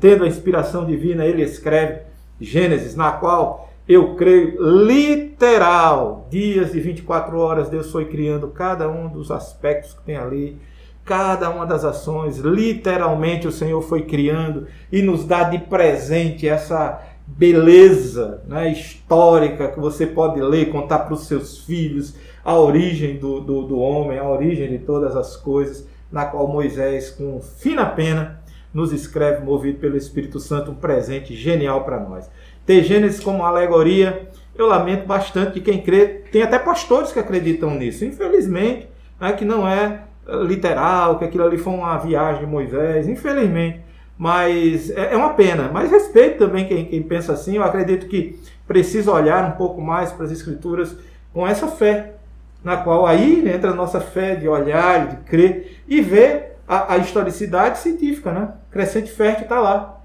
[0.00, 2.00] tendo a inspiração divina, ele escreve
[2.40, 9.08] Gênesis, na qual eu creio literal, dias de 24 horas, Deus foi criando cada um
[9.08, 10.58] dos aspectos que tem ali,
[11.04, 17.00] cada uma das ações, literalmente o Senhor foi criando e nos dá de presente essa
[17.26, 22.14] beleza né, histórica que você pode ler, contar para os seus filhos
[22.46, 27.10] a origem do, do, do homem, a origem de todas as coisas, na qual Moisés,
[27.10, 28.40] com fina pena,
[28.72, 32.30] nos escreve, movido pelo Espírito Santo, um presente genial para nós.
[32.64, 37.74] Ter Gênesis como alegoria, eu lamento bastante que quem crê, tem até pastores que acreditam
[37.74, 38.88] nisso, infelizmente,
[39.20, 40.04] né, que não é
[40.46, 43.80] literal, que aquilo ali foi uma viagem de Moisés, infelizmente.
[44.16, 45.68] Mas é, é uma pena.
[45.72, 47.56] Mas respeito também quem, quem pensa assim.
[47.56, 50.96] Eu acredito que precisa olhar um pouco mais para as Escrituras
[51.32, 52.15] com essa fé,
[52.66, 56.98] na qual aí entra a nossa fé de olhar, de crer e ver a, a
[56.98, 58.54] historicidade científica, né?
[58.72, 60.00] Crescente Fértil está lá.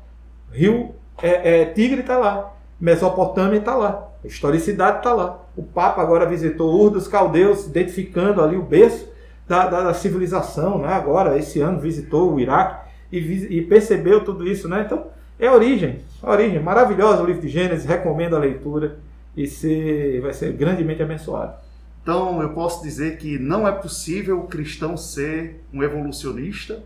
[0.52, 0.94] Rio
[1.24, 2.54] é, é, Tigre está lá.
[2.80, 4.10] Mesopotâmia está lá.
[4.24, 5.40] A historicidade está lá.
[5.58, 9.12] O Papa agora visitou Ur dos Caldeus, identificando ali o berço
[9.48, 10.78] da, da, da civilização.
[10.78, 10.94] Né?
[10.94, 14.70] Agora, esse ano, visitou o Iraque e, e, percebeu tudo isso.
[14.70, 14.84] Né?
[14.86, 15.08] Então,
[15.40, 16.02] é origem.
[16.22, 16.60] Origem.
[16.60, 17.86] Maravilhosa o livro de Gênesis.
[17.86, 19.00] Recomendo a leitura
[19.36, 21.71] e ser, vai ser grandemente abençoado.
[22.02, 26.84] Então, eu posso dizer que não é possível o cristão ser um evolucionista?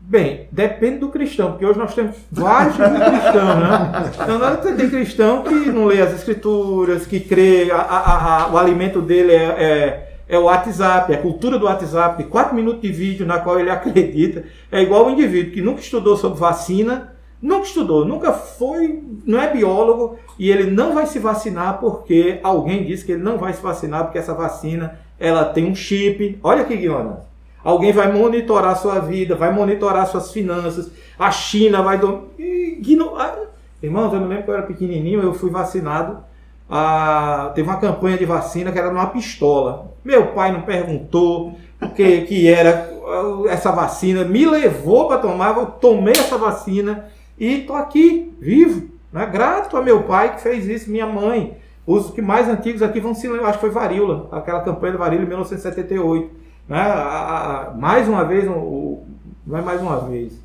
[0.00, 4.12] Bem, depende do cristão, porque hoje nós temos vários tipos de cristão, né?
[4.14, 8.52] Então, nada você tem cristão que não lê as escrituras, que crê, a, a, a,
[8.52, 12.80] o alimento dele é, é, é, o WhatsApp, é a cultura do WhatsApp, 4 minutos
[12.80, 14.44] de vídeo na qual ele acredita.
[14.70, 19.52] É igual o indivíduo que nunca estudou sobre vacina, nunca estudou, nunca foi, não é
[19.52, 23.62] biólogo e ele não vai se vacinar porque alguém disse que ele não vai se
[23.62, 26.38] vacinar porque essa vacina ela tem um chip.
[26.42, 27.28] Olha que ignorância.
[27.62, 30.90] Alguém vai monitorar sua vida, vai monitorar suas finanças.
[31.18, 31.98] A China vai.
[31.98, 32.28] Do...
[32.38, 33.12] Igno...
[33.82, 36.18] Irmãos, eu me lembro que eu era pequenininho, eu fui vacinado.
[36.70, 39.92] Ah, teve uma campanha de vacina que era numa pistola.
[40.04, 42.90] Meu pai não perguntou o que, que era
[43.48, 47.06] essa vacina, me levou para tomar, eu tomei essa vacina
[47.38, 49.24] e tô aqui, vivo, né?
[49.26, 51.56] grato a meu pai que fez isso, minha mãe.
[51.86, 54.98] Os que mais antigos aqui vão se lembrar, acho que foi Varíola, aquela campanha da
[54.98, 56.30] Varíola em 1978.
[56.68, 56.78] Né?
[57.76, 60.38] Mais uma vez, não é mais uma vez,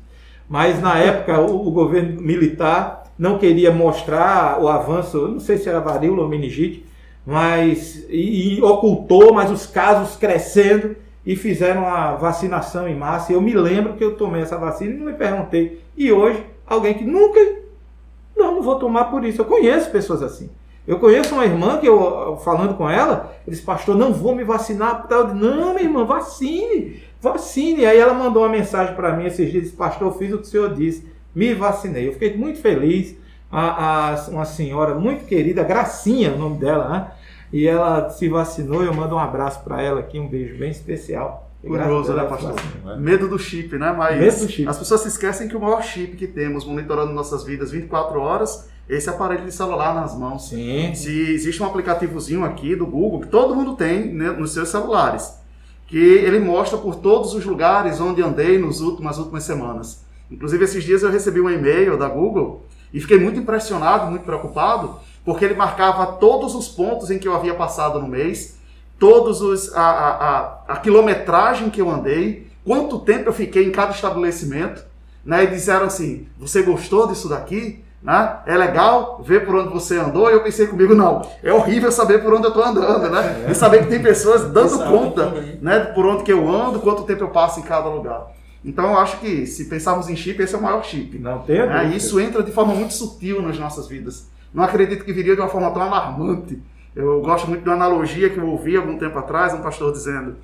[0.48, 5.68] mas na época o, o, governo militar não queria mostrar o avanço, não sei se
[5.68, 6.86] era varíola ou meningite,
[7.26, 13.32] mas e, e ocultou, mas os casos crescendo e fizeram a vacinação em massa.
[13.32, 15.82] Eu me lembro que eu tomei essa vacina e não me perguntei.
[15.96, 17.40] E hoje Alguém que nunca.
[18.36, 19.40] Não, não vou tomar por isso.
[19.40, 20.50] Eu conheço pessoas assim.
[20.86, 24.44] Eu conheço uma irmã que eu, falando com ela, ele disse, pastor, não vou me
[24.44, 25.06] vacinar.
[25.34, 27.86] Não, minha irmã, vacine, vacine.
[27.86, 30.44] Aí ela mandou uma mensagem para mim esses dias, disse, pastor, eu fiz o que
[30.44, 32.06] o senhor disse, me vacinei.
[32.06, 33.16] Eu fiquei muito feliz.
[33.50, 37.10] A, a, uma senhora muito querida, Gracinha, o nome dela, né?
[37.52, 38.82] E ela se vacinou.
[38.82, 41.43] Eu mando um abraço para ela aqui, um beijo bem especial.
[41.66, 42.54] Curioso, né, pastor?
[42.86, 42.96] É?
[42.96, 43.92] Medo do chip, né?
[43.96, 44.68] Mas Medo do chip.
[44.68, 48.68] as pessoas se esquecem que o maior chip que temos monitorando nossas vidas 24 horas
[48.88, 50.48] é esse aparelho de celular nas mãos.
[50.48, 50.94] Sim.
[50.94, 55.34] Se existe um aplicativozinho aqui do Google que todo mundo tem né, nos seus celulares,
[55.86, 60.04] que ele mostra por todos os lugares onde andei nos últimos, nas últimas semanas.
[60.30, 64.96] Inclusive esses dias eu recebi um e-mail da Google e fiquei muito impressionado, muito preocupado,
[65.24, 68.58] porque ele marcava todos os pontos em que eu havia passado no mês
[69.04, 73.70] todos os a, a, a, a, quilometragem que eu andei, quanto tempo eu fiquei em
[73.70, 74.82] cada estabelecimento,
[75.22, 75.44] né?
[75.44, 78.36] E disseram assim: "Você gostou disso daqui?" Né?
[78.46, 80.30] É legal ver por onde você andou.
[80.30, 83.44] E eu pensei comigo, não, é horrível saber por onde eu estou andando, né?
[83.46, 83.50] É.
[83.50, 85.30] E saber que tem pessoas dando conta,
[85.62, 88.26] né, por onde que eu ando, quanto tempo eu passo em cada lugar.
[88.62, 91.18] Então eu acho que se pensarmos em chip, esse é o maior chip.
[91.18, 91.60] Não tem.
[91.60, 94.26] É, isso entra de forma muito sutil nas nossas vidas.
[94.52, 96.62] Não acredito que viria de uma forma tão alarmante
[96.94, 100.36] eu gosto muito de uma analogia que eu ouvi algum tempo atrás, um pastor dizendo: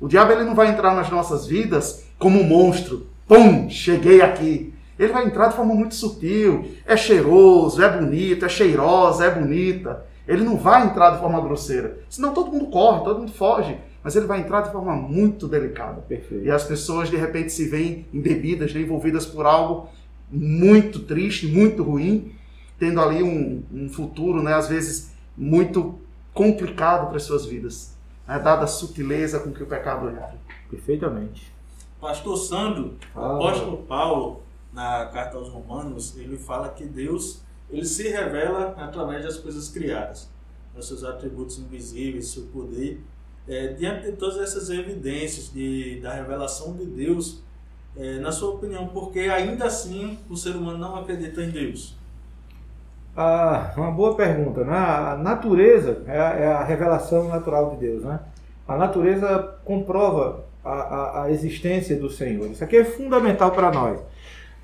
[0.00, 3.06] O diabo ele não vai entrar nas nossas vidas como um monstro.
[3.26, 4.72] Pum, cheguei aqui.
[4.98, 6.64] Ele vai entrar de forma muito sutil.
[6.86, 10.04] É cheiroso, é bonito, é cheirosa, é bonita.
[10.26, 11.98] Ele não vai entrar de forma grosseira.
[12.08, 13.76] Senão todo mundo corre, todo mundo foge.
[14.02, 16.00] Mas ele vai entrar de forma muito delicada.
[16.02, 16.44] Perfeito.
[16.44, 19.88] E as pessoas de repente se veem embebidas, né, envolvidas por algo
[20.30, 22.32] muito triste, muito ruim,
[22.78, 25.98] tendo ali um, um futuro, né, às vezes, muito
[26.34, 27.96] complicado para as suas vidas.
[28.26, 30.34] Né, dada a sutileza com que o pecado entra.
[30.70, 31.52] Perfeitamente.
[32.00, 33.34] Pastor Sandro, o Ah.
[33.36, 34.42] apóstolo Paulo,
[34.72, 40.28] na carta aos Romanos, ele fala que Deus ele se revela através das coisas criadas,
[40.76, 43.00] os seus atributos invisíveis, seu poder.
[43.48, 47.42] É, diante de todas essas evidências de, da revelação de Deus,
[47.96, 51.96] é, na sua opinião, porque ainda assim o ser humano não acredita em Deus?
[53.16, 54.64] Ah, uma boa pergunta.
[54.64, 54.76] Né?
[54.76, 58.04] A natureza é a, é a revelação natural de Deus.
[58.04, 58.18] Né?
[58.66, 62.50] A natureza comprova a, a, a existência do Senhor.
[62.50, 64.00] Isso aqui é fundamental para nós.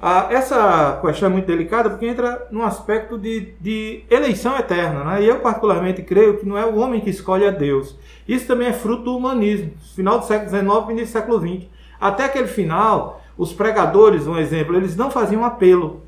[0.01, 5.03] Ah, essa questão é muito delicada porque entra num aspecto de, de eleição eterna.
[5.05, 5.23] Né?
[5.25, 7.99] E eu, particularmente, creio que não é o homem que escolhe a Deus.
[8.27, 11.69] Isso também é fruto do humanismo, final do século XIX e início do século XX.
[12.01, 16.03] Até aquele final, os pregadores, um exemplo, eles não faziam apelo.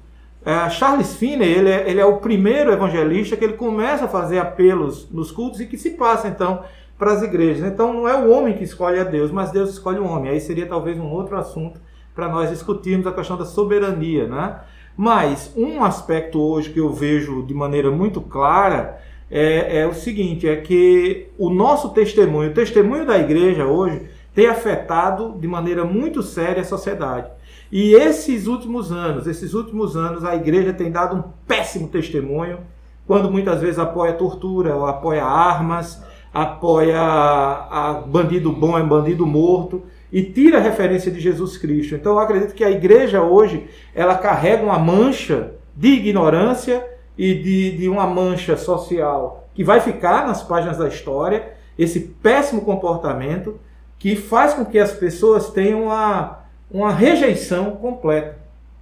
[0.44, 4.38] É, Charles Finney, ele é, ele é o primeiro evangelista que ele começa a fazer
[4.38, 6.64] apelos nos cultos e que se passa, então,
[6.98, 7.70] para as igrejas.
[7.70, 10.30] Então, não é o homem que escolhe a Deus, mas Deus escolhe o homem.
[10.30, 11.80] Aí seria talvez um outro assunto
[12.14, 14.60] para nós discutirmos a questão da soberania, né?
[14.96, 18.98] Mas um aspecto hoje que eu vejo de maneira muito clara
[19.30, 24.02] é, é o seguinte: é que o nosso testemunho, o testemunho da igreja hoje,
[24.40, 27.30] tem afetado de maneira muito séria a sociedade.
[27.70, 32.60] E esses últimos anos, esses últimos anos, a igreja tem dado um péssimo testemunho,
[33.06, 39.82] quando muitas vezes apoia tortura, ou apoia armas, apoia a bandido bom é bandido morto
[40.10, 41.94] e tira a referência de Jesus Cristo.
[41.94, 46.82] Então eu acredito que a igreja hoje ela carrega uma mancha de ignorância
[47.18, 52.62] e de, de uma mancha social que vai ficar nas páginas da história, esse péssimo
[52.62, 53.60] comportamento
[54.00, 58.38] que faz com que as pessoas tenham uma, uma rejeição completa.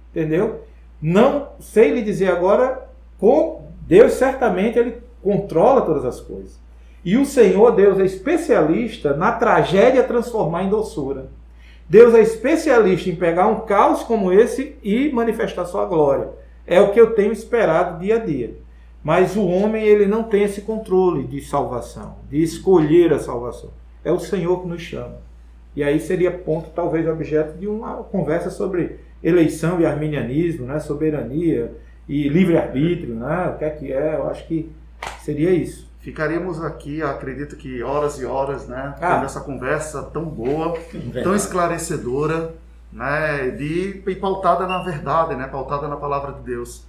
[0.09, 0.63] Entendeu?
[0.99, 2.87] Não sei lhe dizer agora,
[3.19, 6.57] com Deus certamente ele controla todas as coisas.
[7.03, 11.27] E o Senhor, Deus, é especialista na tragédia transformar em doçura.
[11.87, 16.29] Deus é especialista em pegar um caos como esse e manifestar sua glória.
[16.65, 18.55] É o que eu tenho esperado dia a dia.
[19.03, 23.71] Mas o homem ele não tem esse controle de salvação, de escolher a salvação.
[24.03, 25.17] É o Senhor que nos chama.
[25.75, 30.79] E aí seria ponto, talvez, objeto de uma conversa sobre eleição e arminianismo, né?
[30.79, 31.75] soberania
[32.07, 33.51] e livre-arbítrio, né?
[33.53, 34.71] o que é que é, eu acho que
[35.21, 35.89] seria isso.
[35.99, 38.95] Ficaríamos aqui, acredito que horas e horas, né?
[39.01, 39.15] Ah.
[39.15, 41.35] Tendo essa conversa tão boa, tão Verdade.
[41.35, 42.53] esclarecedora,
[42.91, 43.49] né?
[43.49, 45.45] De, e pautada na verdade, né?
[45.47, 46.85] Pautada na palavra de Deus.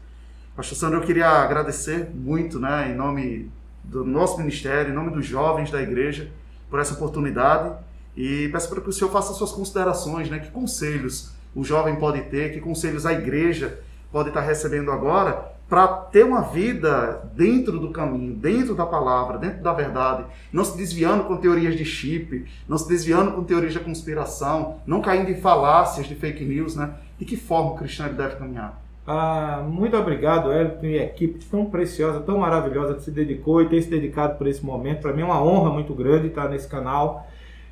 [0.55, 2.93] Pastor Sandro, eu queria agradecer muito, né?
[2.93, 3.51] Em nome
[3.83, 6.31] do nosso ministério, em nome dos jovens da igreja,
[6.71, 7.75] por essa oportunidade.
[8.17, 10.39] E peço para que o senhor faça suas considerações, né?
[10.39, 13.81] Que conselhos o jovem pode ter, que conselhos a igreja
[14.13, 19.63] pode estar recebendo agora para ter uma vida dentro do caminho, dentro da palavra, dentro
[19.63, 23.79] da verdade, não se desviando com teorias de chip, não se desviando com teorias de
[23.79, 26.95] conspiração, não caindo em falácias de fake news, né?
[27.17, 28.83] De que forma o cristiano deve caminhar?
[29.07, 33.81] Ah, muito obrigado, Elton e equipe tão preciosa, tão maravilhosa que se dedicou e tem
[33.81, 35.01] se dedicado por esse momento.
[35.01, 37.27] Para mim é uma honra muito grande estar nesse canal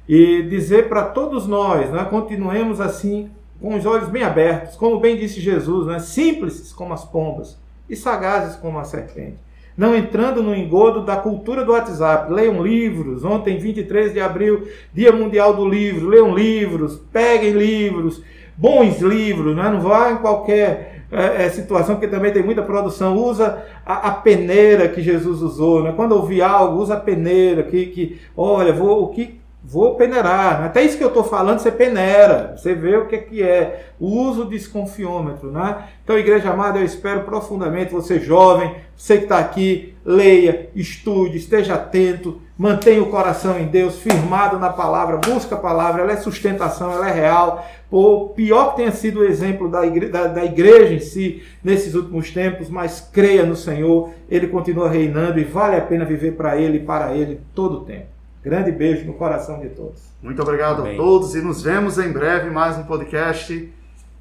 [0.08, 5.16] e dizer para todos nós, né, continuemos assim com os olhos bem abertos, como bem
[5.16, 9.48] disse Jesus, né, simples como as pombas e sagazes como a serpente.
[9.78, 12.32] Não entrando no engodo da cultura do WhatsApp.
[12.32, 13.24] Leiam livros.
[13.24, 16.08] Ontem, 23 de abril, Dia Mundial do Livro.
[16.08, 18.20] Leiam livros, peguem livros,
[18.58, 19.70] bons livros, né?
[19.70, 23.16] não vá em qualquer é, é, situação, porque também tem muita produção.
[23.16, 25.82] Usa a, a peneira que Jesus usou.
[25.82, 25.92] Né?
[25.94, 27.62] Quando ouvir algo, usa a peneira.
[27.62, 29.40] Que, que olha, vou, o que
[29.70, 30.64] Vou peneirar.
[30.64, 32.54] Até isso que eu estou falando, você peneira.
[32.56, 33.90] Você vê o que é, que é.
[34.00, 35.52] O uso de desconfiômetro.
[35.52, 35.84] Né?
[36.02, 41.74] Então, igreja amada, eu espero profundamente você jovem, você que está aqui, leia, estude, esteja
[41.74, 46.90] atento, mantenha o coração em Deus, firmado na palavra, busca a palavra, ela é sustentação,
[46.90, 47.66] ela é real.
[47.90, 51.94] Por pior que tenha sido o exemplo da igreja, da, da igreja em si nesses
[51.94, 56.56] últimos tempos, mas creia no Senhor, Ele continua reinando e vale a pena viver para
[56.56, 58.17] Ele e para Ele todo o tempo.
[58.48, 60.00] Grande beijo no coração de todos.
[60.22, 60.94] Muito obrigado Amém.
[60.94, 63.70] a todos e nos vemos em breve mais um podcast.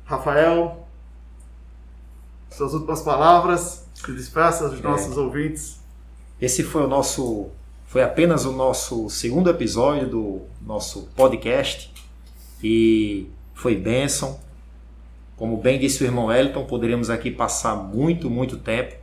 [0.04, 0.86] Rafael,
[2.50, 4.84] suas últimas palavras, se despeça dos É.
[4.84, 5.80] nossos ouvintes.
[6.42, 7.48] Esse foi o nosso
[7.86, 11.90] foi apenas o nosso segundo episódio do nosso podcast
[12.62, 14.42] e foi bênção.
[15.38, 18.94] Como bem disse o irmão Elton, poderíamos aqui passar muito, muito tempo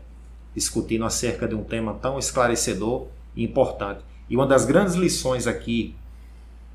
[0.54, 4.04] discutindo acerca de um tema tão esclarecedor e importante.
[4.28, 5.94] E uma das grandes lições aqui,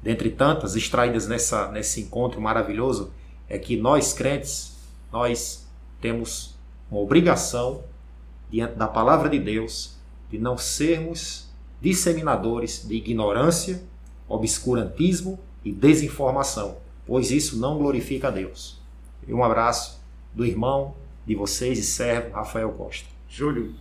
[0.01, 3.11] dentre tantas extraídas nessa, nesse encontro maravilhoso,
[3.47, 4.77] é que nós crentes,
[5.11, 5.67] nós
[5.99, 6.55] temos
[6.89, 7.83] uma obrigação
[8.49, 9.97] diante da palavra de Deus
[10.29, 11.49] de não sermos
[11.81, 13.83] disseminadores de ignorância,
[14.27, 18.79] obscurantismo e desinformação, pois isso não glorifica a Deus.
[19.27, 19.99] E um abraço
[20.33, 20.95] do irmão
[21.25, 23.07] de vocês e servo Rafael Costa.
[23.27, 23.73] Júlio.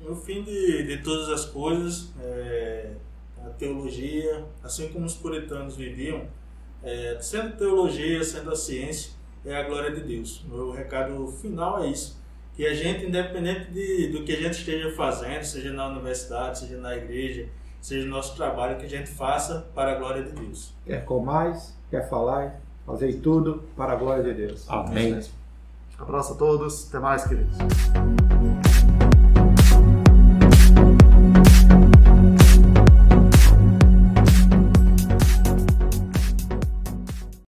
[0.00, 2.92] No fim de, de todas as coisas, é,
[3.44, 6.26] a teologia, assim como os puritanos viviam,
[6.82, 9.12] é, sendo teologia, sendo a ciência,
[9.44, 10.44] é a glória de Deus.
[10.44, 12.18] O meu recado final é isso.
[12.54, 16.76] Que a gente, independente de, do que a gente esteja fazendo, seja na universidade, seja
[16.76, 17.48] na igreja,
[17.80, 20.74] seja no nosso trabalho, que a gente faça para a glória de Deus.
[20.84, 24.68] Quer mais, quer falar, fazer tudo para a glória de Deus.
[24.68, 25.20] Amém.
[25.98, 26.88] Abraço a todos.
[26.88, 27.56] Até mais, queridos.